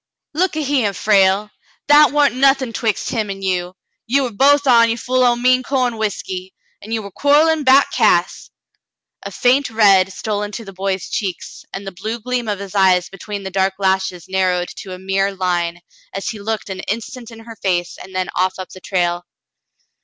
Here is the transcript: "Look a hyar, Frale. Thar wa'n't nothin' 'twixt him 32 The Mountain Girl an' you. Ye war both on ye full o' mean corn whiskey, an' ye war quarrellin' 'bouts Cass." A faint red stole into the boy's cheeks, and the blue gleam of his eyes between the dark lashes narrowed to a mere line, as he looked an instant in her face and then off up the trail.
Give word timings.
"Look 0.33 0.55
a 0.55 0.63
hyar, 0.63 0.93
Frale. 0.93 1.51
Thar 1.87 2.09
wa'n't 2.11 2.33
nothin' 2.33 2.73
'twixt 2.73 3.11
him 3.11 3.27
32 3.27 3.27
The 3.27 3.33
Mountain 3.33 3.41
Girl 3.41 3.65
an' 3.67 3.67
you. 3.67 3.75
Ye 4.15 4.21
war 4.21 4.29
both 4.31 4.65
on 4.65 4.89
ye 4.89 4.95
full 4.95 5.23
o' 5.23 5.35
mean 5.35 5.61
corn 5.61 5.95
whiskey, 5.95 6.55
an' 6.81 6.91
ye 6.91 6.97
war 6.97 7.11
quarrellin' 7.11 7.63
'bouts 7.63 7.95
Cass." 7.95 8.49
A 9.21 9.29
faint 9.29 9.69
red 9.69 10.11
stole 10.11 10.41
into 10.41 10.65
the 10.65 10.73
boy's 10.73 11.07
cheeks, 11.07 11.65
and 11.71 11.85
the 11.85 11.91
blue 11.91 12.19
gleam 12.19 12.47
of 12.47 12.57
his 12.57 12.73
eyes 12.73 13.09
between 13.09 13.43
the 13.43 13.51
dark 13.51 13.75
lashes 13.77 14.27
narrowed 14.27 14.69
to 14.77 14.91
a 14.93 14.97
mere 14.97 15.35
line, 15.35 15.81
as 16.15 16.29
he 16.29 16.39
looked 16.39 16.71
an 16.71 16.79
instant 16.87 17.29
in 17.29 17.41
her 17.41 17.55
face 17.57 17.95
and 17.99 18.15
then 18.15 18.27
off 18.35 18.57
up 18.57 18.69
the 18.69 18.81
trail. 18.81 19.27